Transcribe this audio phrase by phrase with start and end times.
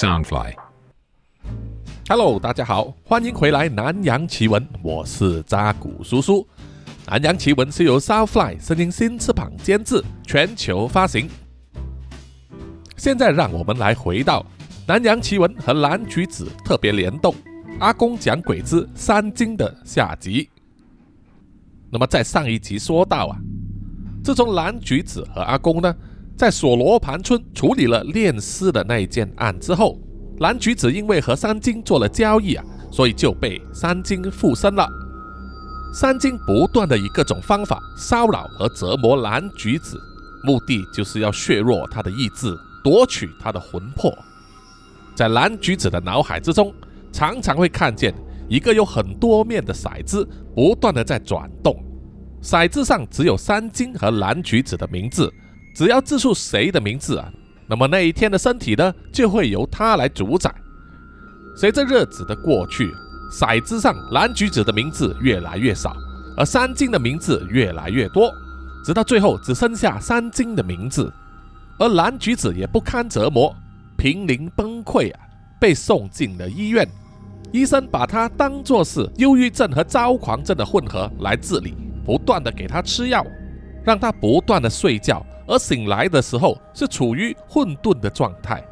[0.00, 0.54] Soundfly。
[2.08, 6.36] Hello，大家好，欢迎回来《南洋奇闻》，我是扎古叔叔。
[7.06, 11.28] 《南洋奇闻》是由 Soundfly 声音新翅膀监制，全球发行。
[12.96, 14.40] 现在让我们来回到
[14.88, 17.34] 《南洋奇闻》和蓝橘子特别联动，
[17.78, 20.48] 阿公讲鬼之三经的下集。
[21.90, 23.36] 那么在上一集说到啊，
[24.24, 25.94] 自从蓝橘子和阿公呢，
[26.40, 30.00] 在索罗盘村处理了炼尸的那一件案之后，
[30.38, 34.88] 蓝橘子因为和三金做了交易啊，所以就被三金附身了。
[35.92, 40.00] 三金不断的以各种方法骚扰和折磨蓝橘子，
[40.42, 44.10] 目的就是要削弱他的意志，夺取他的魂魄。
[45.14, 46.72] 在蓝橘子的脑海之中，
[47.12, 48.14] 常常会看见
[48.48, 51.76] 一个有很多面的骰子，不断的在转动。
[52.42, 55.30] 骰子上只有三金和蓝橘子的名字，
[55.74, 57.30] 只要字出谁的名字啊，
[57.66, 60.52] 那么那一天的身体呢，就会由他来主宰。
[61.56, 62.90] 随着日子的过去，
[63.32, 65.96] 骰子上蓝橘子的名字越来越少，
[66.36, 68.32] 而三金的名字越来越多，
[68.84, 71.12] 直到最后只剩下三金的名字。
[71.78, 73.54] 而蓝橘子也不堪折磨，
[73.96, 75.20] 濒临崩溃啊，
[75.58, 76.86] 被送进了医院。
[77.52, 81.74] 医生把他当作是忧郁症和躁狂症的混合来治理，
[82.04, 83.24] 不断的给他吃药，
[83.82, 88.64] 让他不断的睡觉，而醒来的时候是处于混沌的状态。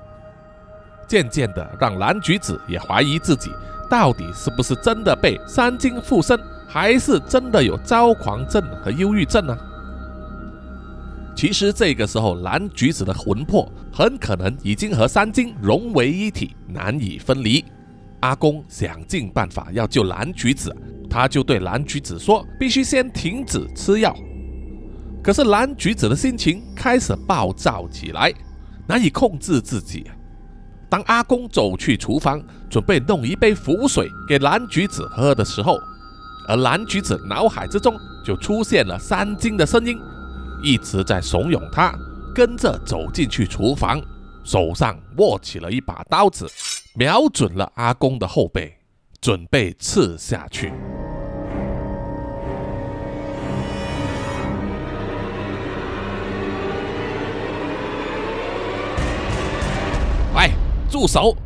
[1.08, 3.50] 渐渐的，让蓝橘子也怀疑自己
[3.90, 9.58] 到底是不是真的被三金附身，还是真的有躁狂症和忧郁症呢？
[11.34, 17.64] 其实这个时候，蓝橘子的魂魄很可能已经和三金融为一体，难以分离。
[18.20, 20.74] 阿公想尽办法要救蓝橘子，
[21.08, 24.14] 他就对蓝橘子说：“必须先停止吃药。”
[25.22, 28.32] 可是蓝橘子的心情开始暴躁起来，
[28.86, 30.10] 难以控制自己。
[30.88, 35.78] 当阿公走去厨房准备弄一杯符水给蓝橘子喝的时候，
[36.48, 39.98] 而蓝橘子脑海之中就出现了三金的声音，
[40.62, 41.94] 一直在怂恿他
[42.34, 44.00] 跟着走进去厨房，
[44.44, 46.50] 手上握起了一把刀子，
[46.94, 48.72] 瞄准了阿公的后背，
[49.20, 50.72] 准备刺下去。
[60.88, 61.36] 住手！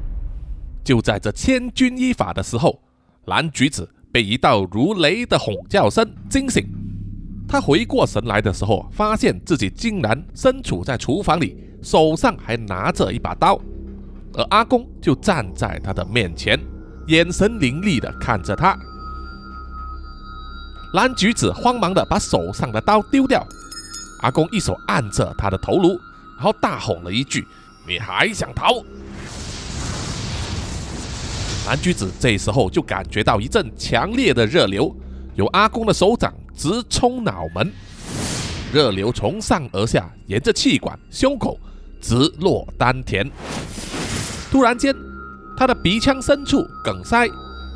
[0.84, 2.80] 就在这千钧一发的时候，
[3.26, 6.66] 蓝橘子被一道如雷的吼叫声惊醒。
[7.48, 13.60] 他回过神来的时候，发现自己竟然身处在厨房里，手上还拿着一把刀，
[14.34, 16.58] 而阿公就站在他的面前，
[17.08, 18.76] 眼神凌厉地看着他。
[20.94, 23.46] 蓝橘子慌忙地把手上的刀丢掉，
[24.22, 25.88] 阿公一手按着他的头颅，
[26.36, 27.46] 然后大吼了一句
[27.86, 28.82] ：“你还想逃？”
[31.66, 34.94] 蓝橘子这时候就感觉到一阵强烈的热流
[35.36, 37.72] 由阿公的手掌直冲脑门，
[38.72, 41.58] 热流从上而下，沿着气管、胸口
[42.00, 43.30] 直落丹田。
[44.50, 44.94] 突然间，
[45.56, 47.28] 他的鼻腔深处梗塞，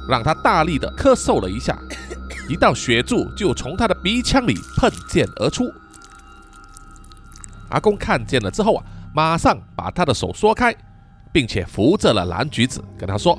[0.09, 1.79] 让他大力的咳嗽了一下，
[2.49, 5.65] 一道血柱就从他的鼻腔里喷溅而出。
[7.71, 10.77] 阿公看见了之后啊，马上把他的手缩开，
[11.33, 13.39] 并且扶着了蓝橘子，跟他说。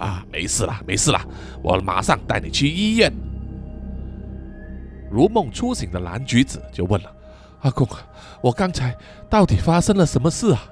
[0.00, 1.20] 啊，没事了，没事了，
[1.62, 3.12] 我马上带你去医院。
[5.10, 7.12] 如梦初醒的蓝橘子就问了
[7.62, 7.86] ：“阿公，
[8.40, 8.96] 我刚才
[9.28, 10.64] 到底发生了什么事啊？”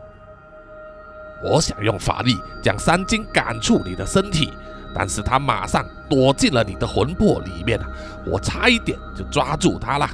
[1.44, 4.52] 我想用法力将三金赶出你的身体，
[4.94, 7.86] 但是他马上躲进了你的魂魄里面了，
[8.26, 10.10] 我差一点就抓住他了。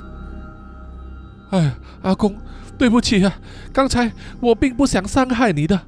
[1.50, 2.36] 哎，阿公，
[2.76, 3.32] 对不起啊，
[3.72, 5.80] 刚才我并不想伤害你的。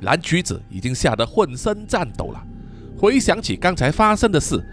[0.00, 2.42] 蓝橘子已经吓得浑身颤抖了，
[2.96, 4.64] 回想起刚才发生的事，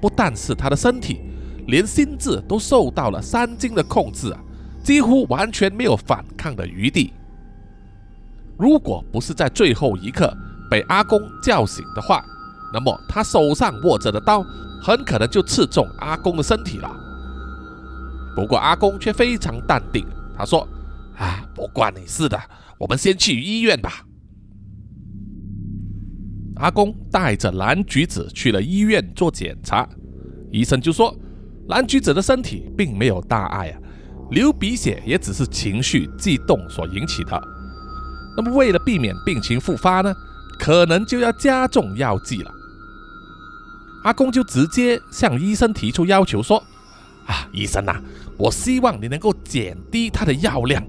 [0.00, 1.20] 不但是他的身体，
[1.66, 4.40] 连心智都受到了三金的控制啊，
[4.82, 7.12] 几乎完全没有反抗的余地。
[8.56, 10.32] 如果不是在最后一刻
[10.70, 12.24] 被阿公叫醒的话，
[12.72, 14.44] 那么他手上握着的刀
[14.82, 16.90] 很可能就刺中阿公的身体了。
[18.34, 20.06] 不过阿公却非常淡定，
[20.36, 20.66] 他说
[21.18, 22.40] ：“啊，不关你事的，
[22.78, 24.04] 我们先去医院吧。”
[26.58, 29.88] 阿公带着蓝橘子去了医院做检查，
[30.50, 31.14] 医生就说
[31.68, 33.78] 蓝橘子的身体并没有大碍啊，
[34.30, 37.40] 流鼻血也只是情绪激动所引起的。
[38.36, 40.12] 那么为了避免病情复发呢，
[40.58, 42.50] 可能就要加重药剂了。
[44.04, 46.62] 阿公就直接向医生提出要求说
[47.26, 48.00] ：“啊，医生呐、
[48.36, 50.82] 我希望你能够减低他的药量。”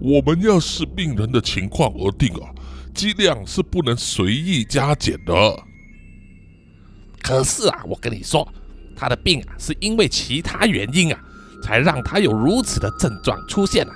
[0.00, 2.48] 我们要视病人的情况而定啊，
[2.94, 5.32] 剂量是不能随意加减的。
[7.22, 8.46] 可是啊，我跟你说，
[8.96, 11.20] 他的病啊，是因为其他原因啊，
[11.62, 13.92] 才让他有如此的症状出现啊。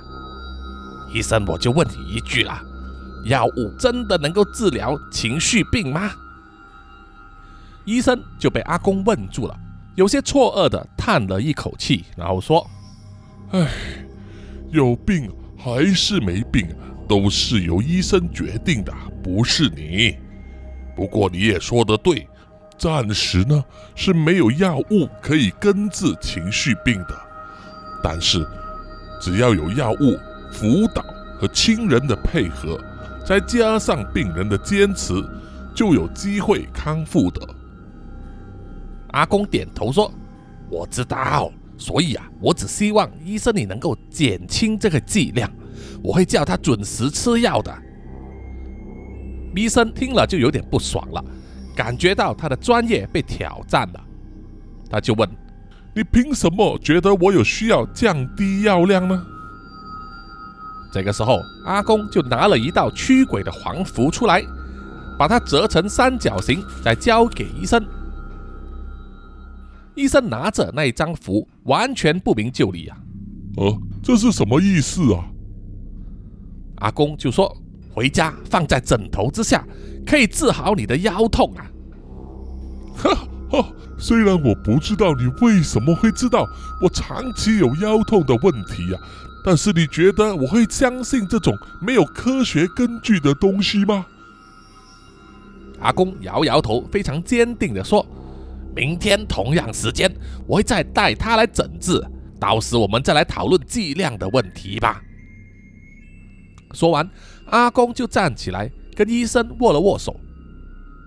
[1.13, 2.61] 医生，我就问你一句啦，
[3.25, 6.11] 药物真的能够治疗情绪病吗？
[7.85, 9.55] 医生就被阿公问住了，
[9.95, 12.67] 有些错愕的叹了一口气，然后说
[13.51, 13.67] ：“唉，
[14.71, 16.67] 有病还是没病，
[17.07, 18.93] 都是由医生决定的，
[19.23, 20.17] 不是你。
[20.95, 22.27] 不过你也说得对，
[22.77, 23.63] 暂时呢
[23.95, 27.15] 是没有药物可以根治情绪病的，
[28.03, 28.45] 但是
[29.21, 30.17] 只要有药物
[30.51, 31.03] 辅导
[31.39, 32.79] 和亲人的配合，
[33.25, 35.13] 再加上病人的坚持，
[35.75, 37.41] 就有机会康复的。”
[39.11, 40.11] 阿公点头说
[40.69, 45.49] ：“我知道，所以啊，我只希望医生你能够减轻这个剂量，
[46.03, 47.73] 我会叫他准时吃药的。”
[49.55, 51.23] 医生听了就有点不爽了，
[51.75, 54.03] 感觉到他的专业被挑战了，
[54.89, 55.29] 他就问
[55.95, 59.25] ：“你凭什么觉得我有需要降低药量呢？”
[60.91, 64.41] 这个时候，阿公就拿了一道驱鬼的黄符出来，
[65.17, 67.81] 把它折成三角形，再交给医生。
[69.95, 72.97] 医生拿着那一张符，完全不明就里啊！
[73.55, 75.23] 呃，这是什么意思啊？
[76.85, 77.51] 阿公就说
[77.91, 79.65] ：“回家放在枕头之下，
[80.05, 81.65] 可以治好你的腰痛啊！”
[82.95, 83.09] 哈
[83.49, 83.67] 哈，
[83.97, 86.45] 虽然我不知道你为什么会知道
[86.83, 88.99] 我长期有腰痛的问题呀，
[89.43, 94.05] 但是你觉得我会相信这种没有科学根据的东西吗？
[95.79, 98.05] 阿公摇摇头，非常坚定的说。
[98.75, 100.13] 明天同样时间，
[100.45, 101.99] 我会再带他来诊治，
[102.39, 105.01] 到时我们再来讨论剂量的问题吧。
[106.75, 107.09] 说完，
[107.47, 110.15] 阿公就站起来跟医生握了握手。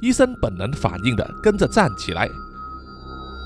[0.00, 2.29] 医生本能反应的跟着站起来，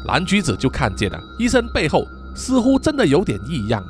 [0.07, 3.83] 蓝橘子就看见了医生背后似乎真的有点异样，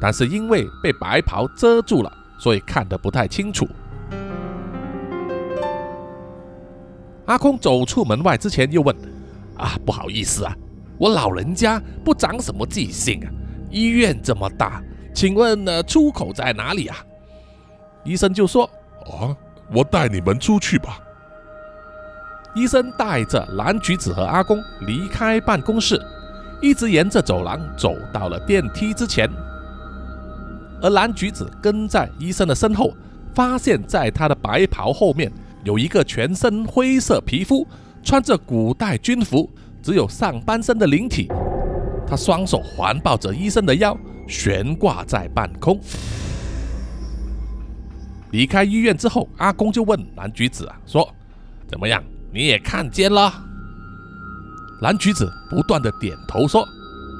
[0.00, 3.66] 但是因为被白袍遮住了，所以看得不太清楚。
[7.26, 8.94] 阿公走出门外之前又问。
[9.56, 10.56] 啊，不好意思啊，
[10.96, 13.28] 我老人家不长什么记性啊。
[13.70, 14.82] 医院这么大，
[15.14, 16.96] 请问呢出口在哪里啊？
[18.04, 18.64] 医生就说
[19.06, 19.36] ：“啊，
[19.72, 20.98] 我带你们出去吧。”
[22.54, 26.00] 医生带着蓝橘子和阿公离开办公室，
[26.60, 29.30] 一直沿着走廊走到了电梯之前，
[30.82, 32.92] 而蓝橘子跟在医生的身后，
[33.34, 35.30] 发现在他的白袍后面
[35.64, 37.66] 有一个全身灰色皮肤。
[38.02, 39.46] 穿着古代军服，
[39.82, 41.30] 只有上半身的灵体，
[42.06, 43.94] 他双手环抱着医生的腰，
[44.26, 45.78] 悬挂在半空。
[48.30, 51.08] 离开医院之后，阿公就问蓝橘子啊，说
[51.68, 52.02] ：“怎么样？
[52.32, 53.32] 你也看见了？”
[54.82, 56.66] 蓝橘子不断的点头说：“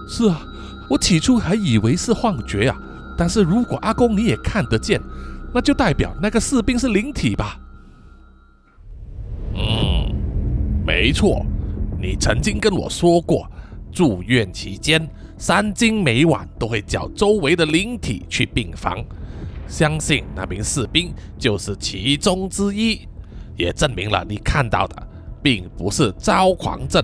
[0.09, 0.41] 是啊，
[0.89, 2.77] 我起初还以为是幻觉啊，
[3.17, 5.01] 但是如果阿公你也看得见，
[5.53, 7.59] 那就代表那个士兵是灵体吧？”
[9.55, 10.15] 嗯。
[10.87, 11.47] 没错，
[12.01, 13.49] 你曾经跟我说过，
[13.93, 15.09] 住院期间，
[15.39, 18.99] 三金每晚都会叫周围的灵体去病房，
[19.71, 23.07] 相信那名士兵就是其中之一，
[23.57, 25.09] 也证明了你看到的
[25.41, 27.00] 并不是躁狂症，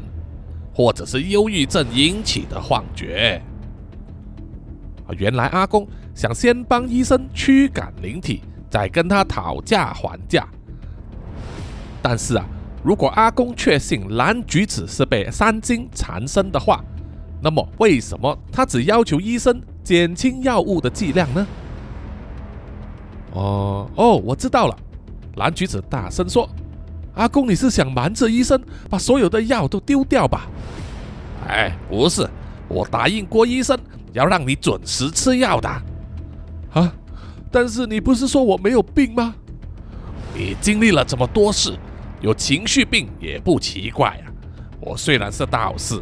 [0.75, 3.41] 或者是忧郁症引起的幻觉。
[5.17, 10.47] 原来阿公想先帮医生驱赶灵体，再跟他讨价还价，
[12.03, 12.45] 但是啊。
[12.83, 16.85] 如果阿公确信蓝橘子是被三精缠身的话，
[17.43, 21.45] 那么为什么他只要求医生减轻药物的剂量呢？
[23.37, 24.77] 哦哦，我知道了。
[25.37, 26.49] 蓝橘子大声说
[27.15, 30.47] ：“阿公，你是想瞒着医生，把所有的药都丢掉吧？”
[31.47, 32.27] 哎，不是，
[32.67, 33.79] 我答应过医生
[34.13, 35.69] 要让你准时吃药的。
[36.73, 36.93] 啊，
[37.53, 39.35] 但是你不是说我没有病吗？
[40.35, 41.77] 你经历了这么多事。
[42.23, 44.33] 有情绪病也不奇怪啊！
[44.81, 46.01] 我虽然是道士，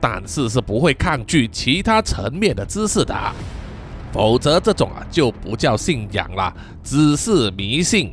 [0.00, 3.14] 但是是不会抗拒其他层面的知识的，
[4.12, 8.12] 否则这种啊就不叫信仰了，只是迷信。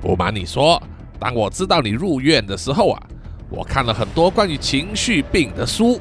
[0.00, 0.80] 不瞒你说，
[1.18, 3.02] 当我知道你入院的时候啊，
[3.50, 6.00] 我看了很多关于情绪病的书。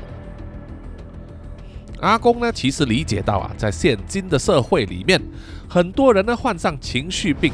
[2.01, 5.19] 阿公呢，其实理解到啊，在现今的社会里面，
[5.67, 7.51] 很多人呢患上情绪病，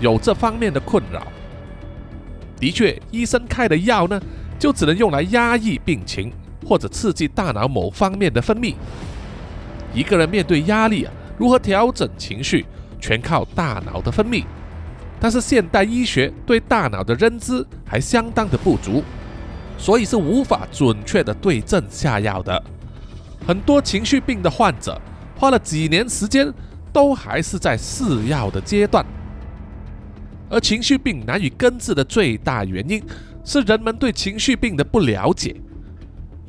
[0.00, 1.26] 有这方面的困扰。
[2.58, 4.20] 的确，医生开的药呢，
[4.58, 6.30] 就只能用来压抑病情，
[6.66, 8.74] 或者刺激大脑某方面的分泌。
[9.92, 12.64] 一个人面对压力啊，如何调整情绪，
[13.00, 14.44] 全靠大脑的分泌。
[15.18, 19.02] 但是现代医学对大脑的认知还相当的不足，
[19.76, 22.62] 所以是无法准确的对症下药的。
[23.46, 25.00] 很多情绪病的患者
[25.36, 26.52] 花了几年时间，
[26.92, 29.04] 都还是在试药的阶段。
[30.48, 33.02] 而情绪病难以根治的最大原因
[33.44, 35.54] 是人们对情绪病的不了解，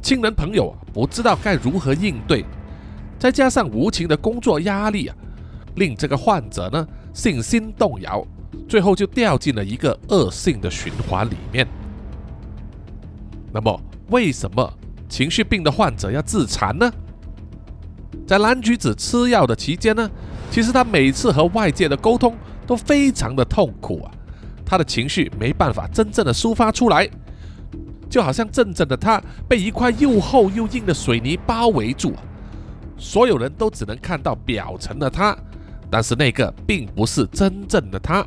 [0.02, 2.46] 亲人朋友啊不知道该如何应对，
[3.22, 5.16] 再加上无情的工作压力啊，
[5.76, 8.26] 令这个患者呢信心动摇。
[8.68, 11.68] 最后就掉进了一个恶性的循环里面。
[13.54, 14.74] 那么，为什么
[15.08, 16.92] 情绪病的患者要自残呢？
[18.26, 20.10] 在蓝橘子吃药的期间呢，
[20.50, 22.36] 其实他每次和外界的沟通
[22.66, 24.12] 都非常的痛苦啊，
[24.66, 27.08] 他的情绪没办法真正的抒发出来，
[28.10, 32.14] 就好像真正的他被一块又厚又硬的水泥包围住，
[33.02, 35.36] 所有人都只能看到表层的他，
[35.90, 38.24] 但是那个并不是真正的他。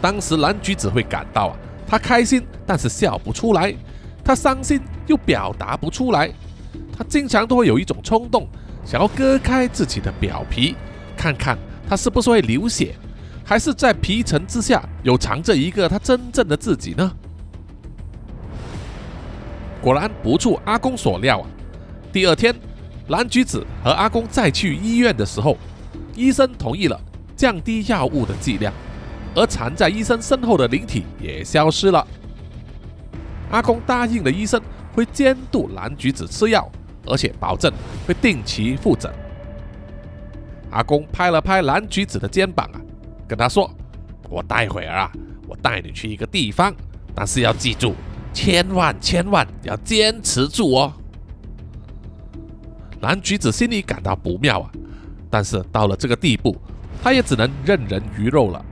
[0.00, 3.72] 当时蓝橘子会感到啊，他开心但是笑不出来，
[4.24, 6.28] 他伤心又表达不出来，
[6.98, 8.48] 他经常都会有一种冲动，
[8.84, 10.74] 想要割开自己的表皮，
[11.16, 11.56] 看看
[11.88, 12.96] 他是不是会流血，
[13.44, 17.12] 还是在皮层之下有藏着一个他真正的自己呢？
[19.80, 21.46] 果然不出阿公所料啊，
[22.12, 22.52] 第二天
[23.12, 25.58] 蓝橘子和阿公再去医院的时候，
[26.16, 26.98] 医生同意了
[27.36, 28.72] 降低药物的剂量。
[29.34, 32.06] 而藏在医生身后的灵体也消失了。
[33.50, 34.60] 阿公答应了医生
[34.94, 36.70] 会监督蓝橘子吃药，
[37.06, 37.70] 而且保证
[38.06, 39.10] 会定期复诊。
[40.70, 42.80] 阿公拍了拍蓝橘子的肩膀啊，
[43.28, 43.70] 跟他说
[44.28, 45.10] ：“我待会儿啊，
[45.46, 46.74] 我带你去一个地方，
[47.14, 47.94] 但是要记住，
[48.34, 50.92] 千万千万要坚持住哦。”
[53.02, 54.70] 蓝橘子心里感到不妙啊，
[55.28, 56.56] 但是到了这个地步，
[57.02, 58.64] 他也只能任人鱼肉了。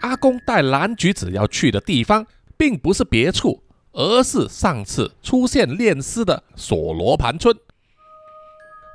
[0.00, 7.56] 阿公带蓝橘子要去的地方，并不是别处，而是上次出现炼尸的索罗盘村。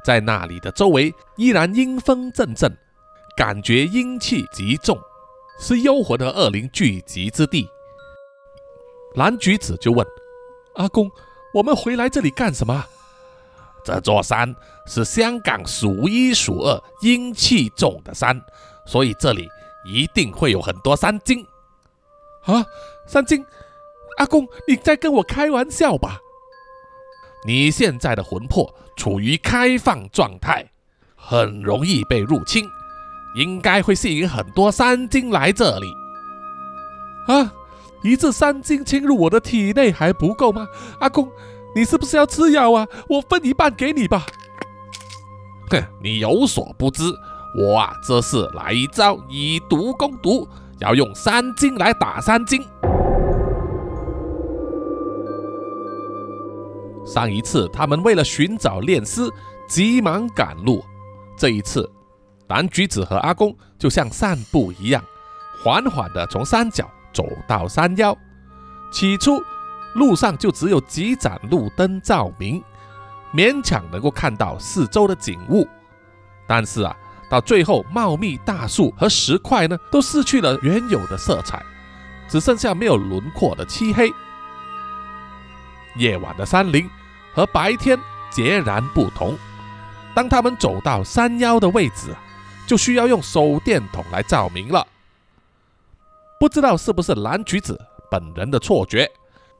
[0.03, 2.75] 在那里的周围依然阴风阵阵，
[3.37, 4.99] 感觉阴气极重，
[5.59, 7.69] 是幽魂和恶灵聚集之地。
[9.15, 10.05] 蓝橘子就问
[10.75, 11.09] 阿公
[11.55, 12.85] ：“我们回来这里干什么？”
[13.83, 18.39] 这座山是香港数一数二阴气重的山，
[18.85, 19.50] 所以这里。
[19.88, 21.45] 一定会有很多山精
[22.45, 22.65] 啊！
[23.05, 23.45] 山精，
[24.17, 26.17] 阿公，你在跟我开玩笑吧？
[27.45, 30.67] 你现在的魂魄处于开放状态，
[31.15, 32.67] 很容易被入侵，
[33.35, 35.93] 应该会吸引很多山精来这里。
[37.27, 37.53] 啊！
[38.05, 40.67] 一只山精侵入我的体内还不够吗？
[41.00, 41.27] 阿公，
[41.75, 42.88] 你是不是要吃药啊？
[43.09, 44.24] 我分一半给你吧。
[45.71, 47.03] 哼，你有所不知。
[47.57, 50.47] 我啊，这是来一招以毒攻毒，
[50.77, 52.63] 要用山精来打山精。
[57.07, 59.27] 上一次他们为了寻找炼尸，
[59.67, 60.85] 急忙赶路，
[61.35, 61.89] 这一次
[62.50, 65.03] 蓝橘子和阿公就像散步一样，
[65.63, 68.15] 缓缓地从山脚走到山腰。
[68.91, 69.41] 起初
[69.95, 72.63] 路上就只有几盏路灯照明，
[73.34, 75.67] 勉强能够看到四周的景物，
[76.45, 76.95] 但是啊。
[77.27, 81.60] 到最后，茂密大树和石块呢，都失去了原有的色彩，
[82.29, 84.13] 只剩下没有轮廓的漆黑。
[85.95, 86.88] 夜晚的山林
[87.34, 89.36] 和白天截然不同。
[90.13, 92.15] 当他们走到山腰的位置，
[92.67, 94.86] 就需要用手电筒来照明了。
[96.39, 99.09] 不知道是不是蓝橘子本人的错觉，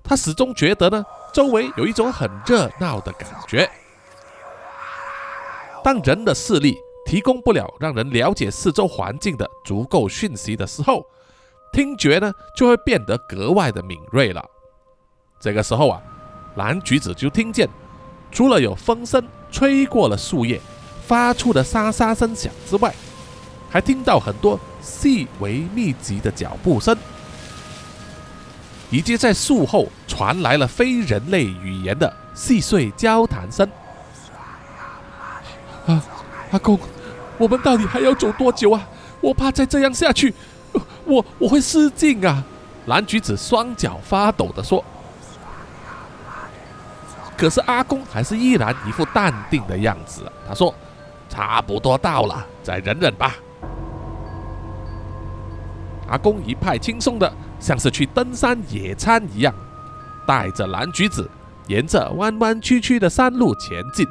[0.04, 3.70] 他始终觉得呢，周围有一种很热闹的感觉。
[5.84, 6.76] 当人的视力。
[7.08, 11.06] 提供不了让人了解四周环境的足够讯息的时候，
[11.72, 14.44] 听觉呢就会变得格外的敏锐了。
[15.40, 16.02] 这个时候啊，
[16.56, 17.70] 蓝橘子就听见，
[18.32, 20.60] 除了有风声吹过了树叶
[21.06, 22.92] 发出的沙沙声响之外，
[23.70, 26.96] 还听到很多细微密集的脚步声，
[28.92, 33.68] 以及在树后传来了非人类语言的细碎交谈声。
[35.88, 36.04] 啊，
[36.52, 36.80] 阿公。
[37.38, 38.88] 我们到底还要走多久啊？
[39.22, 40.34] 我怕再这样下去，
[41.04, 42.44] 我我会失禁啊！
[42.86, 44.86] 蓝橘子双脚发抖地说。
[47.36, 50.32] 可是阿公还是依然一副淡定的样子。
[50.48, 50.74] 他说
[51.28, 53.36] ：“差不多到了，再忍忍吧。”
[56.08, 59.54] 阿公一派轻松的，像是去登山野餐一样，
[60.28, 61.30] 带着蓝橘子
[61.68, 64.06] 沿着弯弯曲曲的山路前进。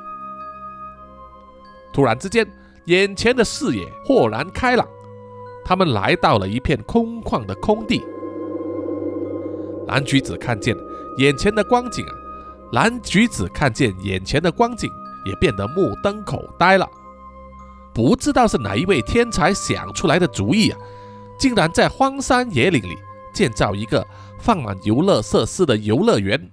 [1.93, 2.47] 突然之间，
[2.87, 4.87] 眼前的视野豁然开朗，
[5.65, 8.05] 他们来到了一片空旷的空地。
[9.87, 10.77] 蓝橘子看见
[11.19, 12.13] 眼前的光景啊，
[12.73, 14.91] 蓝橘子看见眼前的光景，
[15.25, 16.89] 也变得目瞪口呆了。
[17.93, 20.79] 不知道是哪一位天才想出来的主意啊，
[21.39, 22.97] 竟然在荒山野岭里
[23.33, 24.07] 建造一个
[24.39, 26.51] 放满游乐设施的游乐园，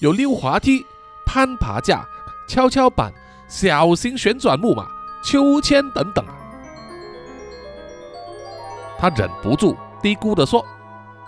[0.00, 0.84] 有溜滑梯、
[1.26, 2.06] 攀爬架、
[2.48, 3.12] 跷跷板。
[3.50, 4.86] 小型旋转木马、
[5.24, 6.22] 秋千等等，
[8.98, 10.62] 他忍不住嘀咕地说：“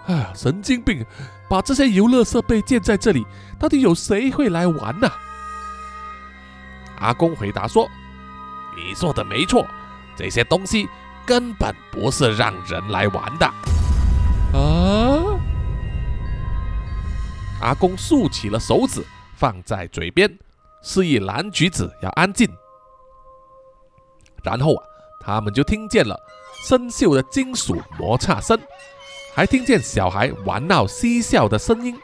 [0.05, 1.03] 哎，神经病！
[1.49, 3.27] 把这些游乐设备建在这里，
[3.59, 5.11] 到底有谁会来玩呢？”
[7.01, 7.89] 阿公回答说
[8.77, 9.67] ：“你说的没错，
[10.15, 10.87] 这些东西
[11.27, 13.47] 根本不是让人来玩的。”
[14.53, 15.39] 啊！
[17.61, 19.05] 阿公竖起了手指，
[19.37, 20.39] 放在嘴边。
[20.83, 22.49] 示意蓝橘子要安静，
[24.43, 24.83] 然后啊，
[25.21, 26.19] 他们就听见了
[26.67, 28.59] 生锈的金属摩擦声，
[29.35, 31.95] 还听见小孩玩闹嬉笑的声音。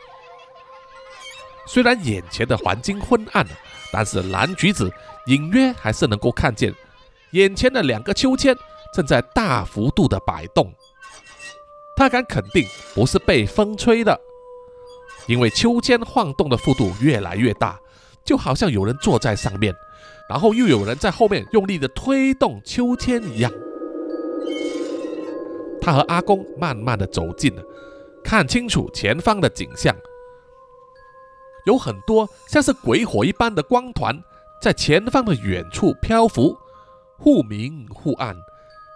[1.66, 3.46] 虽然眼前的环境昏暗，
[3.90, 4.92] 但是蓝橘子
[5.24, 6.70] 隐约还是能够看见
[7.30, 8.54] 眼前的两个秋千
[8.96, 10.72] 正在大幅度的摆动。
[11.98, 14.18] 他敢肯定不是被风吹的，
[15.26, 17.78] 因为秋千晃动的幅度越来越大。
[18.24, 19.72] 就好像有人坐在上面，
[20.28, 23.52] 然后又有人在后面用力的推动秋千一样。
[25.80, 27.62] 他和阿公慢慢的走近了，
[28.24, 29.94] 看清楚前方的景象，
[31.66, 34.20] 有很多像是鬼火一般的光团
[34.60, 36.58] 在前方的远处漂浮，
[37.16, 38.34] 忽明忽暗，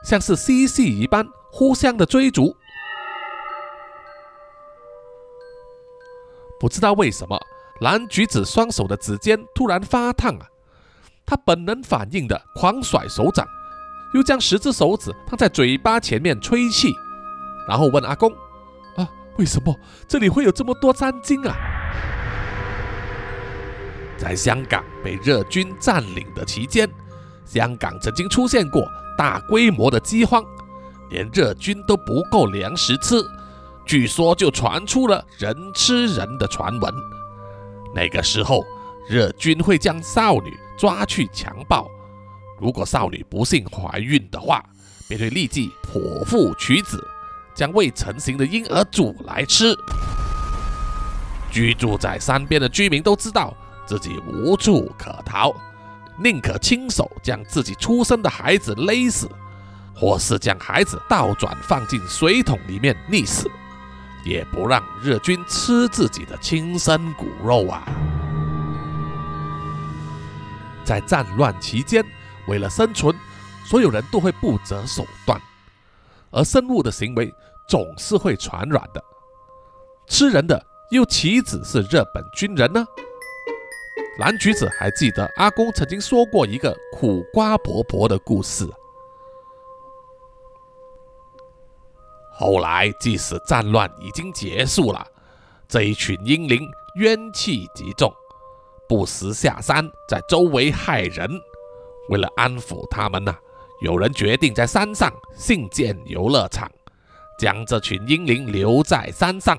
[0.05, 2.55] 像是嬉戏一般互相的追逐。
[6.59, 7.41] 不知道为什么。
[7.81, 10.47] 蓝橘子双手的指尖突然发烫啊！
[11.25, 13.47] 他本能反应的狂甩手掌，
[14.13, 16.95] 又将十只手指放在嘴巴前面吹气，
[17.67, 18.31] 然后问阿公
[18.99, 19.09] ：“啊，
[19.39, 19.75] 为什么
[20.07, 21.57] 这里会有这么多粘精啊？”
[24.19, 26.87] 在香港被日军占领的期间，
[27.47, 28.87] 香港曾经出现过
[29.21, 30.43] 大规模的饥荒，
[31.11, 33.23] 连日军都不够粮食吃，
[33.85, 36.91] 据说就传出了人吃人的传闻。
[37.95, 38.65] 那个时候，
[39.11, 41.87] 日军会将少女抓去强暴，
[42.59, 44.65] 如果少女不幸怀孕的话，
[45.07, 47.07] 便会立即剖腹取子，
[47.55, 49.77] 将未成型的婴儿煮来吃。
[51.51, 53.55] 居住在山边的居民都知道
[53.85, 55.55] 自己无处可逃，
[56.19, 59.31] 宁可亲手将自己出生的孩子勒死，
[59.95, 63.51] 或是将孩子倒转放进水桶里面溺死。
[64.23, 67.83] 也不让日军吃自己的亲生骨肉啊！
[70.85, 72.05] 在战乱期间，
[72.47, 73.17] 为了生存，
[73.65, 75.41] 所有人都会不择手段，
[76.31, 77.33] 而生物的行为
[77.67, 79.03] 总是会传染的。
[80.07, 82.85] 吃人的又岂止是日本军人呢？
[84.19, 88.69] 蓝橘子还记得阿公曾经说过一个苦瓜婆婆的故事。
[92.33, 95.07] 后来，即使战乱已经结束了，
[95.69, 98.13] 这一群英灵冤气极重，
[98.89, 101.29] 不时下山在周围害人。
[102.09, 103.35] 为了安抚他们呐，
[103.83, 106.71] 有人决定在山上兴建游乐场，
[107.39, 109.59] 将这群英灵留在山上。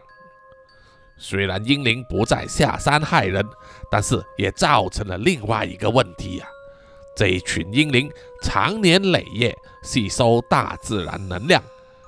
[1.23, 3.47] 虽然英灵不再下山害人，
[3.91, 6.47] 但是也造成了另外一个问题呀：
[7.15, 11.61] 这一群英灵长年累月吸收大自然能量。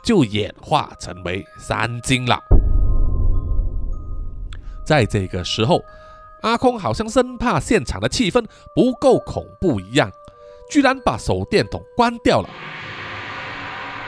[0.04, 2.38] 就演化成为山精了。
[4.86, 5.82] 在这个时候，
[6.42, 8.46] 阿空好像生怕现场的气氛
[8.76, 10.12] 不够恐怖一样，
[10.70, 12.50] 居然把手电筒关掉了。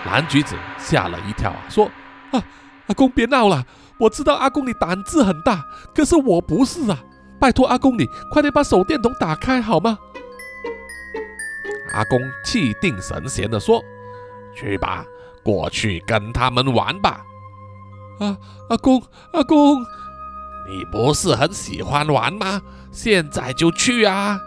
[0.05, 1.89] 蓝橘子吓了一跳啊，说
[2.33, 2.43] ：“啊，
[2.87, 3.65] 阿公别闹了，
[3.99, 6.99] 我知道阿公你胆子很大，可是我不是啊，
[7.39, 9.97] 拜托阿公你快点把手电筒打开好吗？”
[11.93, 13.81] 阿公气定神闲地说
[14.55, 15.05] ：“去吧。”
[15.45, 17.23] 过去跟他们玩吧，
[18.19, 18.35] 啊，
[18.67, 18.99] 阿公，
[19.31, 19.79] 阿公，
[20.67, 22.59] 你不是很喜欢玩吗？
[22.91, 24.39] 现在就去啊！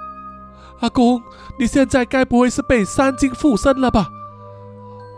[0.81, 1.23] 阿公，
[1.57, 4.09] 你现在该不会是被三精附身了吧？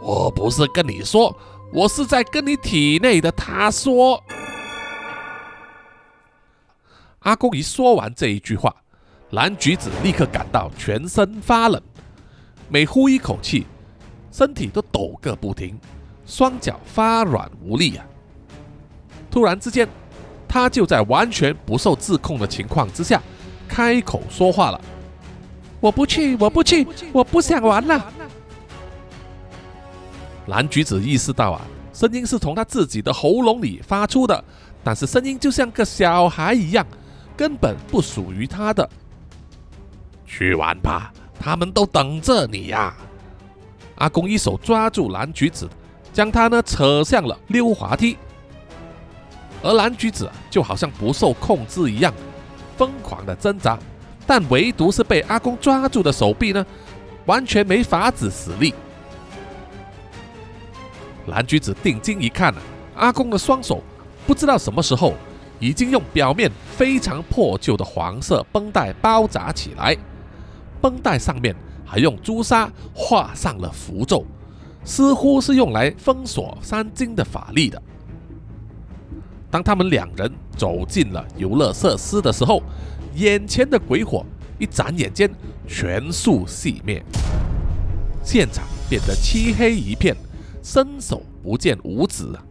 [0.03, 1.35] 我不是跟你说，
[1.73, 4.23] 我是在跟你体内的他说。
[7.21, 8.75] 阿公一说完这一句话，
[9.31, 11.81] 蓝橘子立刻感到全身发冷，
[12.69, 13.67] 每呼一口气。
[14.33, 15.77] 身体都抖个不停，
[16.25, 18.07] 双脚发软无力啊！
[19.29, 19.89] 突然之间，
[20.47, 23.21] 他就在完全不受自控的情况之下
[23.67, 24.81] 开口说话了
[25.81, 28.13] ：“我不去，我不去，我不想玩了。
[30.51, 31.61] 蓝橘子意识到啊，
[31.93, 34.45] 声音是从他自己的喉咙里发出的，
[34.83, 36.85] 但是声音就像个小孩一样，
[37.37, 38.91] 根本不属于他的。
[40.27, 42.93] 去玩吧，他们都等着你呀！
[43.95, 45.69] 阿公一手抓住蓝橘子，
[46.13, 48.17] 将他呢扯向了溜滑梯，
[49.63, 52.13] 而蓝橘子就好像不受控制一样，
[52.77, 53.79] 疯狂的挣扎，
[54.27, 56.67] 但唯独是被阿公抓住的手臂呢，
[57.27, 58.75] 完全没法子使力。
[61.27, 62.61] 蓝橘子定睛一看啊，
[62.97, 63.83] 阿公的双手
[64.27, 65.15] 不知道什么时候
[65.59, 69.97] 已经用表面非常破旧的黄色绷带包扎起来，
[70.81, 71.55] 绷带上面
[71.85, 74.25] 还用朱砂画上了符咒，
[74.85, 77.81] 似乎是用来封锁三金的法力的。
[79.51, 82.63] 当他们两人走进了游乐设施的时候，
[83.17, 84.25] 眼前的鬼火
[84.59, 85.29] 一眨眼间
[85.67, 87.05] 全数熄灭，
[88.23, 90.17] 现场变得漆黑一片。
[90.63, 92.43] 伸手不见五指啊！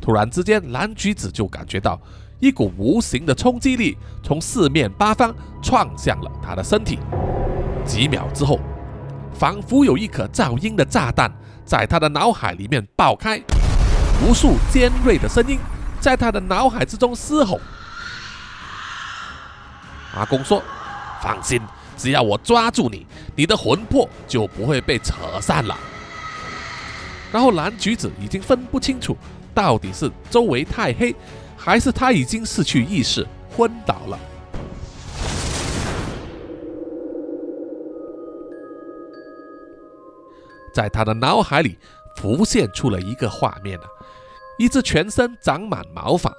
[0.00, 1.98] 突然之间，蓝橘子就感觉到
[2.40, 6.98] 一股无形的冲击力从四面八方撞向了他的身体。
[7.86, 8.60] 几秒之后，
[9.32, 11.32] 仿佛有一颗噪音的炸弹
[11.64, 13.40] 在他的脑海里面爆开，
[14.22, 15.58] 无数尖锐的声音
[16.00, 17.60] 在他的脑海之中嘶吼。
[20.14, 20.62] 阿公说
[21.22, 21.60] ：“放心，
[21.96, 25.76] 只要我抓住你，你的魂魄就不会被扯散了。”
[27.34, 29.16] 然后蓝橘子已经分不清楚，
[29.52, 31.12] 到底是周围太黑，
[31.56, 34.16] 还是他已经失去意识昏倒了。
[40.72, 41.76] 在他的脑海里
[42.18, 43.84] 浮现出了一个画面啊，
[44.56, 46.32] 一只全身长满毛发、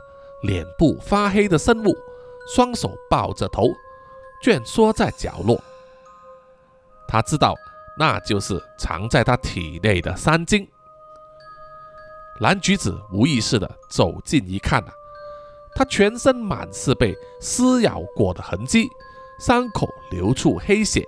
[0.44, 1.94] 脸部发黑的生物，
[2.56, 3.68] 双手抱着头，
[4.42, 5.62] 蜷缩在角落。
[7.06, 7.54] 他知道，
[8.00, 10.66] 那就是藏在他体内的三精。
[12.42, 14.90] 蓝橘子无意识的走近一看啊，
[15.74, 18.90] 他全身满是被撕咬过的痕迹，
[19.40, 21.08] 伤口流出黑血。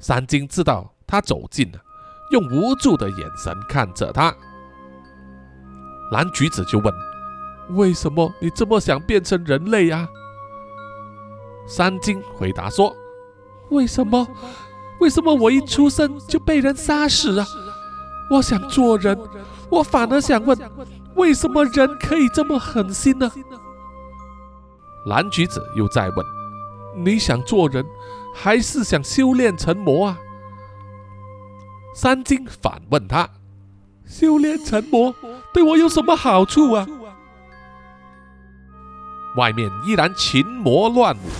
[0.00, 1.78] 三金知道他走近了，
[2.32, 4.34] 用无助的眼神看着他。
[6.10, 6.92] 蓝橘子就问
[7.76, 10.08] ：“为什么你这么想变成人类呀？”
[11.68, 12.92] 三金回答说
[13.70, 14.26] ：“为什么？
[15.00, 17.46] 为什么我一出生就被人杀死啊？
[18.32, 19.16] 我想做人。”
[19.70, 20.58] 我反而想问，
[21.14, 23.30] 为什么人可以这么狠心呢？
[25.06, 26.26] 蓝橘子又再问
[26.96, 27.84] ：“你想做人，
[28.34, 30.18] 还是想修炼成魔啊？”
[31.94, 33.28] 三金反问他
[34.04, 35.14] ：“修炼成魔
[35.52, 36.86] 对我有什么好处啊？”
[39.36, 41.30] 外面依然群魔乱舞，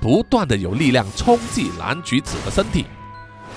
[0.00, 2.86] 不断的有力量冲击蓝橘子的身体，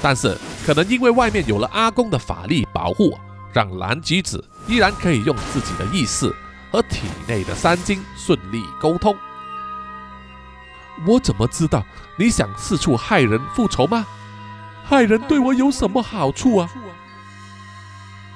[0.02, 3.18] 但是可能因为外面有了阿公的法力保护。
[3.58, 6.32] 让蓝橘子依然可以用自己的意识
[6.72, 9.18] 和体内的三精顺利沟通。
[11.08, 11.84] 我怎么知道
[12.20, 14.06] 你想四处害人复仇吗？
[14.84, 16.70] 害人对我有什么好处啊？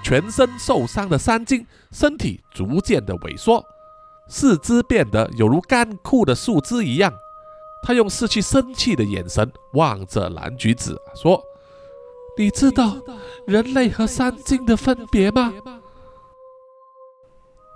[0.02, 3.64] 全身受伤的三精身体逐渐的萎缩，
[4.28, 7.14] 四肢变得有如干枯的树枝一样。
[7.84, 11.40] 他用失去生气的眼神望着蓝橘子，说。
[12.38, 12.98] 你知道
[13.46, 15.54] 人类和三精的分别吗？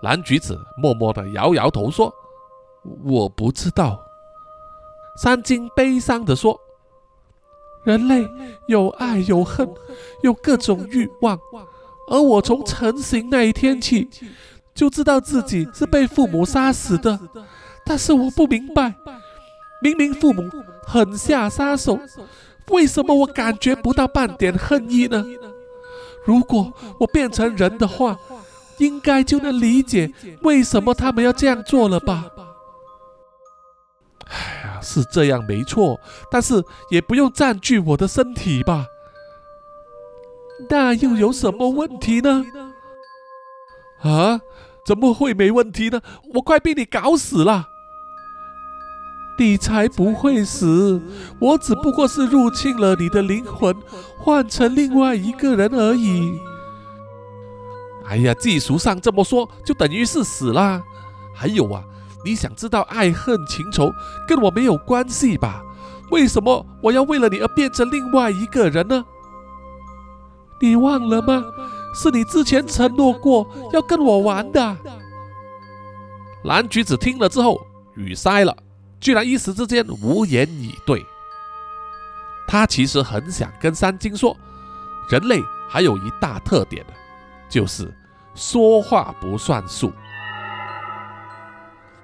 [0.02, 2.14] 蓝橘子默默的摇摇头说
[3.04, 4.00] ：“我不知道。”
[5.18, 6.60] 三精悲伤的说
[7.84, 8.28] ：“人类
[8.68, 9.68] 有爱有恨，
[10.22, 11.40] 有各种欲望，
[12.10, 14.10] 而我从成型那一天起，
[14.74, 17.20] 就知道自己是被父母杀死的。
[17.86, 18.96] 但是我不明白，
[19.82, 20.44] 明明父母
[20.86, 22.00] 狠下杀手。”
[22.70, 25.26] 为什么我感觉不到半点恨意呢？
[26.26, 28.18] 如果我变成人的话，
[28.80, 32.26] 应该就能理解为什么他们要这样做了吧？
[34.28, 36.00] 哎呀，是这样没错，
[36.32, 38.88] 但是也不用占据我的身体吧？
[40.70, 42.44] 那又有什么问题呢？
[44.02, 44.42] 啊？
[44.86, 46.02] 怎么会没问题呢？
[46.34, 47.70] 我快被你搞死了！
[49.38, 51.02] 你才不会死，
[51.40, 53.76] 我只不过是入侵了你的灵魂，
[54.18, 56.40] 换成另外一个人而已。
[58.08, 60.82] 哎呀，技术上这么说，就等于是死啦。
[61.34, 61.84] 还有啊，
[62.24, 63.92] 你想知道爱恨情仇
[64.28, 65.62] 跟我没有关系吧？
[66.12, 69.04] 为什么我要为了你而变成另外一个人呢？
[70.62, 71.44] 你忘了吗？
[71.94, 74.78] 是你之前承诺过要跟我玩的。
[76.44, 77.60] 蓝橘子听了之后，
[77.96, 78.56] 语塞了。
[79.06, 81.06] 居然一时之间无言以对。
[82.48, 84.36] 他其实很想跟三金说，
[85.08, 86.94] 人类还有一大特点呢
[87.48, 87.96] 就是
[88.34, 89.94] 说话不算数。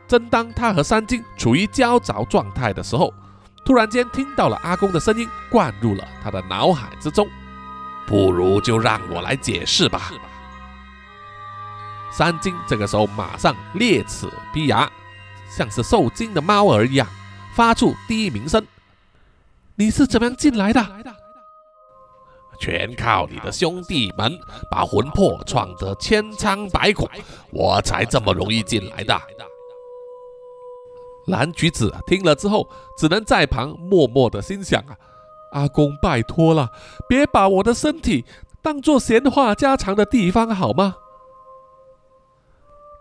[0.07, 3.11] 正当他和三金处于焦躁状态的时候，
[3.65, 7.27] 突然间听到了阿公的声音灌入了他的脑海之中。
[8.05, 10.11] 不如就让我来解释吧。
[12.11, 14.87] 三金这个时候马上裂齿逼牙，
[15.55, 17.07] 像是受惊的猫儿一样，
[17.53, 18.65] 发出低鸣声
[19.75, 20.83] ：“你是怎么样进来的？
[22.59, 27.09] 全靠你的兄弟们把魂魄闯得千疮百孔，
[27.51, 29.19] 我才这么容易进来的。”
[31.27, 34.95] 蓝橘子听了之后，只能在旁默默的心想啊。
[35.53, 36.71] 阿公，拜托了，
[37.09, 38.23] 别把我的身体
[38.61, 40.95] 当做闲话家常的地方，好吗？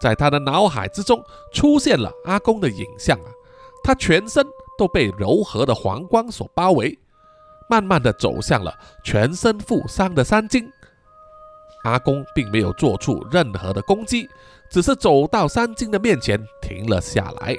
[0.01, 3.29] 在他的脑海之中出现了阿公的影像啊，
[3.85, 4.45] 他全身
[4.79, 6.99] 都被柔和的黄光所包围，
[7.69, 10.71] 慢慢的走向了全身负伤的三金。
[11.85, 14.29] 阿公并没有做出任何的攻击，
[14.71, 17.57] 只是走到三金的面前停了下来。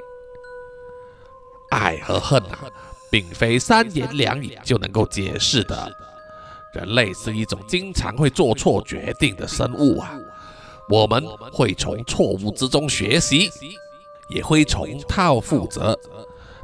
[1.70, 2.58] 爱和恨啊！
[3.10, 5.92] 并非三言两语就能够解释的。
[6.72, 10.18] 人类是一种经常会做错决定的生物啊！
[10.88, 13.48] 我们会从错误之中学习，
[14.28, 15.98] 也会重蹈覆辙。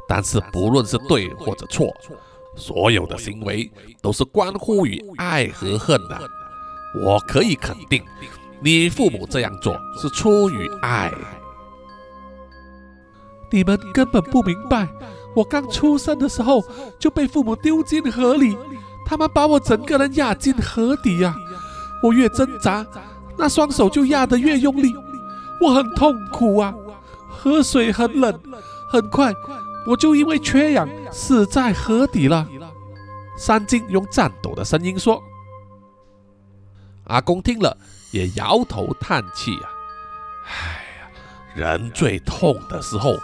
[0.08, 1.94] 但是不论是对或者错，
[2.56, 6.18] 所有的行为都是关乎于爱和恨的。
[7.04, 8.02] 我可以肯定，
[8.60, 11.12] 你父母这样做是出于爱。
[13.50, 14.88] 你们根本不明白。
[15.36, 16.64] 我刚出生的时候
[16.98, 18.56] 就被父母丢进河里，
[19.06, 21.36] 他们把我整个人压进河底呀！
[22.02, 22.84] 我越挣扎，
[23.38, 24.92] 那双手就压得越用力，
[25.60, 26.74] 我很痛苦啊！
[27.28, 28.40] 河水很冷，
[28.90, 29.32] 很快
[29.86, 32.46] 我就因为缺氧死在河底了。
[33.36, 35.22] 三金用颤抖的声音说
[37.06, 37.76] ：“阿公听了
[38.12, 39.70] 也摇头叹气啊，
[40.46, 41.08] 哎呀，
[41.54, 43.14] 人最痛的时候。”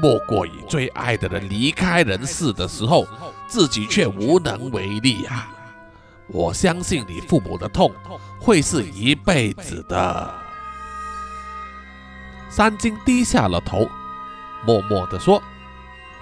[0.00, 3.06] 莫过于最爱的人离开人世的时候，
[3.46, 5.52] 自己却无能为力啊！
[6.28, 7.92] 我相信你父母的痛
[8.40, 10.34] 会是一辈子的。
[12.48, 13.88] 三金低下了头，
[14.64, 15.42] 默默地说：“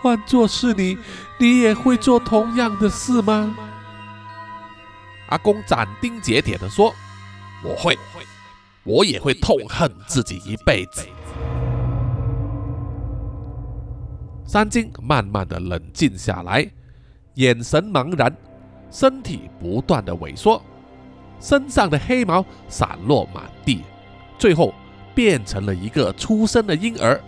[0.00, 0.96] 换做是你，
[1.38, 3.54] 你也会做同样的事吗？”
[5.28, 6.92] 阿公斩钉截铁地说
[7.64, 7.96] ：“我会，
[8.84, 11.06] 我也会痛恨自己一辈子。”
[14.44, 16.68] 三金慢慢的冷静下来，
[17.34, 18.36] 眼神茫然，
[18.90, 20.60] 身体不断的萎缩，
[21.40, 23.82] 身上的黑毛散落满地，
[24.38, 24.74] 最后
[25.14, 27.20] 变成了一个出生的婴儿。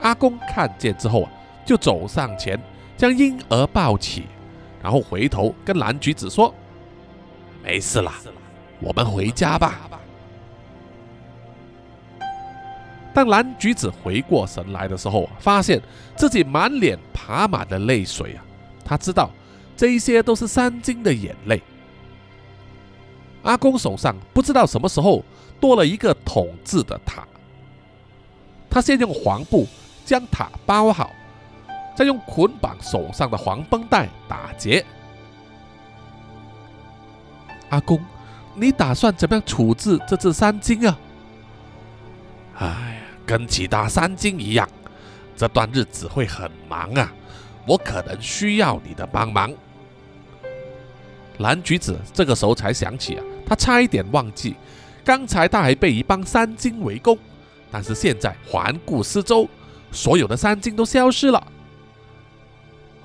[0.00, 1.30] 阿公看见之后啊，
[1.64, 2.60] 就走上前
[2.96, 4.24] 将婴儿抱起，
[4.82, 6.52] 然后回头跟蓝橘子说
[7.62, 8.10] ：“没事了，
[8.80, 9.88] 我们回家吧。”
[13.14, 15.78] 当蓝橘子回过神来的时候，发现
[16.16, 18.42] 自己满脸爬满了泪水啊！
[18.84, 19.30] 他知道
[19.76, 21.62] 这一些都是三金的眼泪。
[23.42, 25.24] 阿公手上不知道什么时候
[25.60, 27.26] 多了一个“统”字的塔，
[28.70, 29.66] 他先用黄布
[30.04, 31.10] 将塔包好，
[31.96, 34.84] 再用捆绑手上的黄绷带打结。
[37.70, 38.04] 阿公，
[38.54, 40.98] 你打算怎么样处置这只三金啊？
[42.58, 42.98] 哎呀。
[43.24, 44.68] 跟其他三金一样，
[45.36, 47.10] 这段日子会很忙啊，
[47.66, 49.52] 我可能需要你的帮忙。
[51.38, 54.54] 蓝橘子这个时候才想起啊，他差一点忘记，
[55.04, 57.18] 刚才他还被一帮三金围攻，
[57.70, 59.48] 但是现在环顾四周，
[59.90, 61.38] 所有的三金都消失了。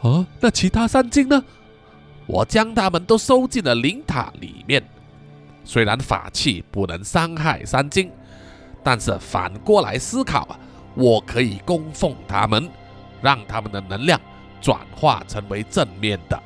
[0.02, 1.44] 啊，那其他三金呢？
[2.26, 4.84] 我将他们都收进了灵塔里面，
[5.64, 8.12] 虽然法器不能伤害三金。
[8.84, 10.60] 但是反过来思考啊，
[10.96, 12.70] 我可以供奉他们，
[13.22, 14.18] 让他们的能量
[14.62, 16.42] 转化成为正面的。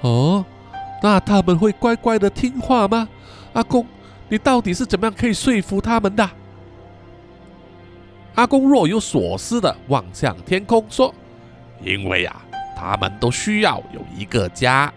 [0.00, 0.44] 哦，
[1.02, 3.08] 那他们会乖乖的听话吗？
[3.52, 3.86] 阿公，
[4.28, 6.28] 你到底是怎么样可以说服他们的？
[8.34, 11.14] 阿公若有所思的望向天空说
[11.80, 12.44] ：“因为啊，
[12.76, 14.92] 他们都需要有一个家。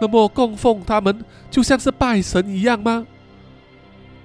[0.00, 3.04] 那么供奉他们就像是拜神一样吗？”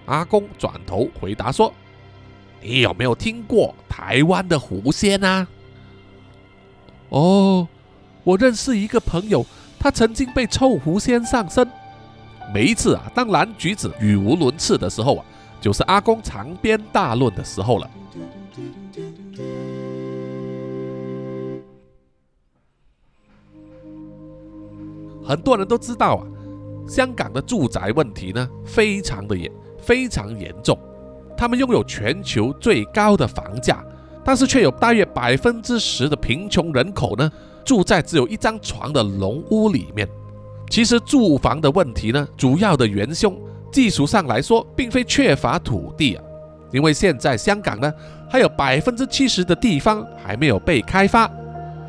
[0.06, 1.74] 阿公转头回答说
[2.62, 5.48] ：“你有没有听过台湾的狐仙啊？”
[7.10, 7.68] 哦，
[8.24, 9.46] 我认识一个朋友，
[9.80, 11.68] 他曾经被臭狐仙上身。
[12.54, 15.26] 每一次啊，当蓝橘子语无伦次的时候啊，
[15.62, 17.90] 就是阿公长篇大论的时候了。
[25.26, 26.24] 很多人都知道啊，
[26.88, 30.78] 香港的住宅问题呢非常的严，非常严重。
[31.38, 33.84] 他们拥有全球最高的房价，
[34.28, 37.32] 但是却有大约百分之十的贫穷人口呢
[37.64, 40.06] 住在只有一张床的笼屋里面。
[40.70, 43.34] 其实住房的问题呢，主要的元凶，
[43.72, 46.24] 技术上来说，并非缺乏土地啊，
[46.74, 47.90] 因为现在香港呢
[48.30, 51.32] 还有百分之七十的地方还没有被开发，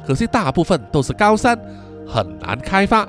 [0.07, 1.59] 可惜大部分都是高山，
[2.07, 3.09] 很难开发。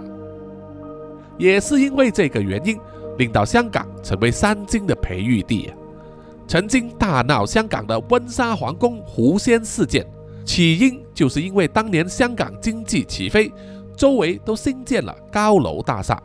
[1.37, 2.75] 也是因为这个原因，
[3.19, 5.71] 令到香港成为三金的培育地。
[6.49, 10.03] 曾经大闹香港的温莎皇宫狐仙事件，
[10.43, 13.53] 起因就是因为当年香港经济起飞，
[13.95, 16.19] 周围都新建了高楼大厦。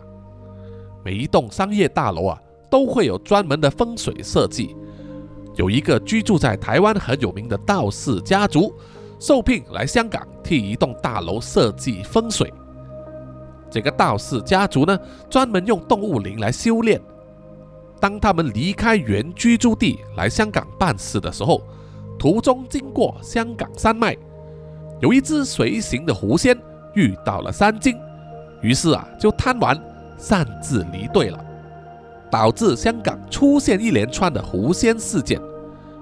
[1.05, 4.75] 每一栋商业大楼啊，都会有专门的风水设计。
[5.57, 8.73] 有一个居住在台湾很有名的道士家族，
[9.21, 12.51] 受聘来香港替一栋大楼设计风水。
[13.71, 16.99] 这个道士家族呢，专门用动物灵来修炼。
[18.01, 21.63] 当他们离开原居住地来香港办事的时候，
[22.19, 24.17] 途中经过香港山脉，
[25.01, 26.57] 有一只随行的狐仙
[26.95, 27.99] 遇到了三精，
[28.63, 29.79] 于是啊就贪玩，
[30.19, 31.45] 擅自离队了，
[32.31, 35.41] 导致香港出现一连串的狐仙事件。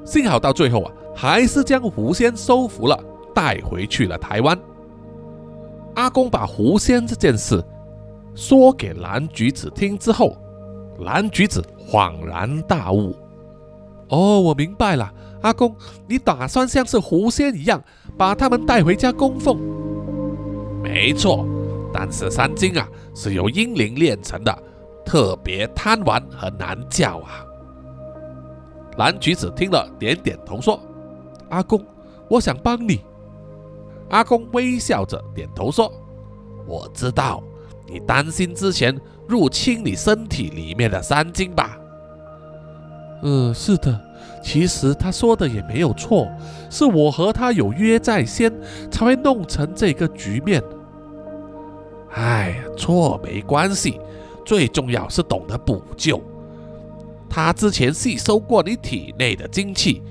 [0.05, 2.99] 幸好到最后啊，还是将狐仙收服了，
[3.35, 4.59] 带回去了台湾。
[5.95, 7.63] 阿公把狐仙这件事
[8.35, 10.37] 说给蓝橘子听之后，
[10.99, 13.15] 蓝橘子恍然大悟
[14.09, 15.75] ：“哦，我明白了，阿公，
[16.07, 17.83] 你打算像是狐仙一样，
[18.17, 19.59] 把他们带回家供奉？
[20.83, 21.47] 没错，
[21.93, 24.57] 但是三精啊是由阴灵炼成的，
[25.05, 27.45] 特别贪玩和难教啊。”
[28.99, 30.79] 蓝橘子听了，点点头说
[31.49, 31.85] ：“阿公，
[32.29, 33.01] 我想帮你。”
[34.11, 35.91] 阿公微笑着点头说
[36.69, 37.43] ：“我知道，
[37.87, 38.95] 你担心之前
[39.33, 41.79] 入侵你身体里面的三精吧
[43.25, 43.99] ？”“嗯，是的。
[44.43, 46.29] 其实他说的也没有错，
[46.69, 48.53] 是我和他有约在先，
[48.91, 50.63] 才会弄成这个局面。
[52.13, 53.99] ”“哎呀，错没关系，
[54.45, 56.21] 最重要是懂得补救。
[57.31, 60.03] 他之前吸收过你体内的精气。”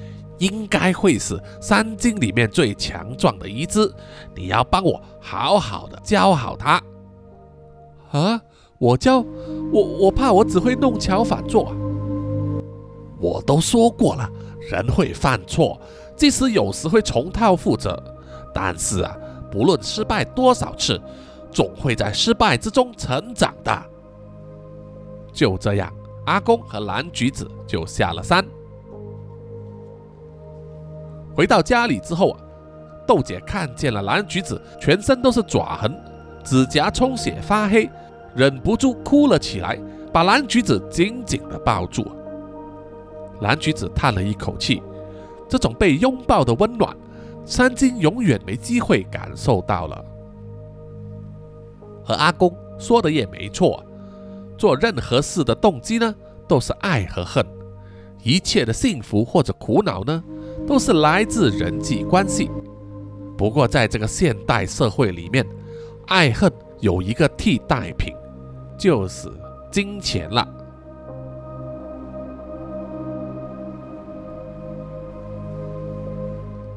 [0.42, 3.80] 应该会是三精里面最强壮的一只，
[4.36, 6.82] 你要帮我好好的教好他。
[8.10, 8.42] 啊，
[8.82, 9.24] 我教
[9.72, 11.72] 我，我怕我只会弄巧反做。
[13.20, 14.28] 我都说过了，
[14.72, 15.80] 人会犯错，
[16.16, 17.96] 即使有时会重蹈覆辙，
[18.52, 19.16] 但是啊，
[19.52, 21.00] 不论失败多少次，
[21.52, 23.72] 总会在失败之中成长的。
[25.32, 25.94] 就这样，
[26.26, 28.44] 阿公和蓝橘子就下了山。
[31.36, 32.40] 回到家里之后啊，
[33.06, 35.96] 豆姐看见了蓝橘子全身都是爪痕，
[36.44, 37.88] 指甲充血发黑，
[38.36, 39.80] 忍不住哭了起来，
[40.12, 42.06] 把蓝橘子紧紧的抱住。
[43.42, 44.82] 蓝橘子叹了一口气，
[45.48, 46.96] 这种被拥抱的温暖，
[47.46, 50.06] 三金永远没机会感受到了。
[52.04, 53.84] 和阿公说的也没错，
[54.58, 56.16] 做任何事的动机呢，
[56.48, 57.46] 都是爱和恨，
[58.24, 60.24] 一切的幸福或者苦恼呢。
[60.68, 62.50] 都是来自人际关系。
[63.36, 65.44] 不过，在这个现代社会里面，
[66.06, 68.14] 爱恨有一个替代品，
[68.82, 69.32] 就是
[69.70, 70.48] 金钱了。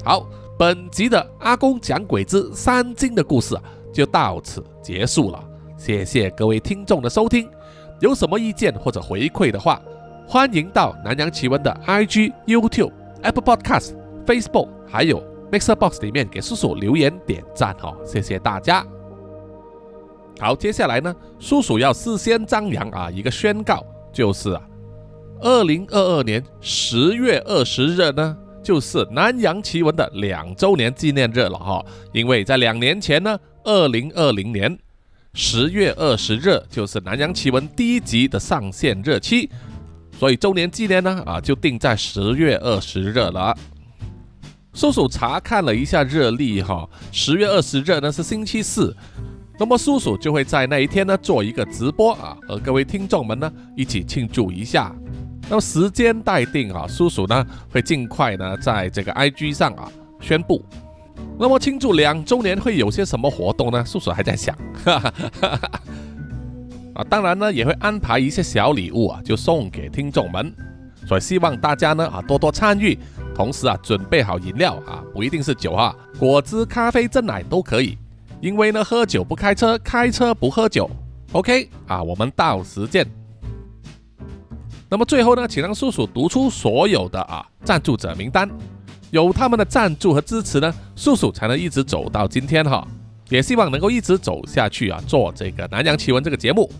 [0.03, 0.23] 好，
[0.55, 3.57] 本集的阿公讲鬼之三金的故事
[3.91, 5.43] 就到此结束了。
[5.77, 7.49] 谢谢各位听众的收听。
[7.99, 9.81] 有什么意见或者回馈的话，
[10.27, 12.91] 欢迎到南洋奇闻的 IG、YouTube。
[13.23, 13.95] Apple Podcast、
[14.27, 15.19] Facebook 还有
[15.51, 18.85] Mixer Box 里面给叔叔留言点赞哦，谢谢大家。
[20.37, 24.61] 好，接下来呢，叔叔要事先张扬啊一个宣告，就是啊，
[25.41, 31.85] 二零二二年十月二十日呢，就是南洋奇闻的两周年纪念日了哈。
[32.11, 34.77] 因为在两年前呢，二零二零年
[35.33, 39.49] 十月二十日就是南洋奇闻第一集的上线日期。
[40.19, 43.55] 所以周年纪念呢，啊，就定在十月二十日了。
[44.73, 48.93] 叔叔查看了一下日历，哈，十月二十日呢是星期四，
[49.57, 54.93] 那么叔叔就会在那一天呢做一个直播啊，和各位听众们呢一起庆祝一下。
[55.49, 60.63] 那么时间待定啊，叔叔呢会尽快呢在这个 IG 上啊宣布。
[61.39, 63.83] 那么庆祝两周年会有些什么活动呢？
[63.85, 64.55] 叔叔还在想。
[64.83, 65.71] 哈哈哈哈哈
[66.95, 70.53] 啊，当然呢，也会安排一些小礼物啊，就送给听众们，
[71.05, 72.97] 所以希望大家呢啊多多参与，
[73.33, 77.97] 同时啊准备好饮料啊，不一定是酒啊，果汁、咖啡、真奶都可以，
[78.45, 80.87] 因为呢喝酒不开车，开车不喝酒
[81.31, 83.03] ，OK 啊，我们到时见。
[84.87, 88.47] 那么最后呢，请让叔叔读出所有的啊赞助者名单，
[89.09, 92.87] 有他们的赞助和支持呢，叔叔才能一直走到今天哈。
[93.29, 96.71] 也希望能够一直走下去啊，做这个南洋奇闻这个节目。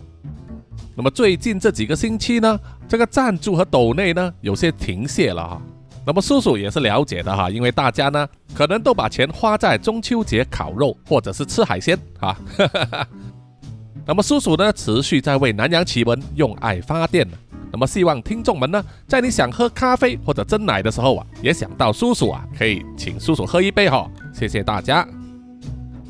[0.94, 5.60] 那么最近这几个星期呢，这个赞助和抖内呢有些停歇了哈。
[6.06, 12.38] 那么叔叔也是了解的哈，因为大家呢可能都把钱花在中秋节烤肉或者是吃海鲜啊。
[14.06, 17.26] 那么叔叔呢持续在为南洋奇闻用爱发电。
[17.72, 24.08] 那么希望听众们呢，在你想喝咖啡或者蒸奶的时候啊，也想到叔叔啊，可以请叔叔喝一杯哈。
[24.32, 25.06] 谢谢大家。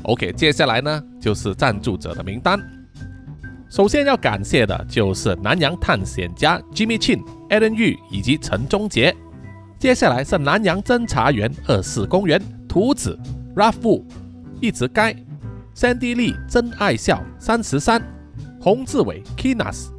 [0.03, 2.61] OK，接下来呢就是赞助者的名单。
[3.69, 7.19] 首先要感谢的就是南洋探险家 Jimmy Chin、
[7.49, 9.13] Alan Yu 以及陈忠杰。
[9.79, 13.17] 接下来是南洋侦查员二四公园图子
[13.55, 14.03] Ralph Wu、
[14.59, 15.15] 一直该、
[15.75, 18.01] Sandy、真爱笑三十三、
[18.59, 19.89] 洪志伟 Kinas、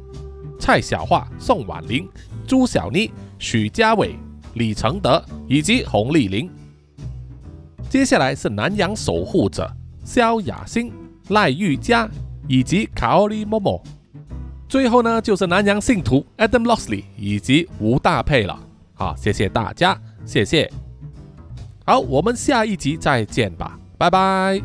[0.59, 2.09] 蔡小桦、宋婉玲、
[2.45, 4.19] 朱小妮、许家伟、
[4.55, 6.51] 李承德以及洪丽玲。
[7.89, 9.71] 接下来是南洋守护者。
[10.03, 10.91] 萧雅欣、
[11.29, 12.09] 赖玉佳
[12.47, 13.81] 以及卡奥利莫莫，
[14.67, 18.59] 最后呢就是南洋信徒 Adam Lossley 以及吴大佩了。
[18.99, 20.69] 好，谢谢大家，谢谢。
[21.85, 24.61] 好，我们下一集再见吧，拜拜。